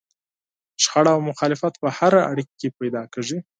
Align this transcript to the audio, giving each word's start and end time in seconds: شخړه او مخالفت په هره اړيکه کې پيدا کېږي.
شخړه 0.83 1.11
او 1.15 1.21
مخالفت 1.29 1.73
په 1.81 1.87
هره 1.97 2.21
اړيکه 2.31 2.53
کې 2.59 2.75
پيدا 2.79 3.03
کېږي. 3.13 3.37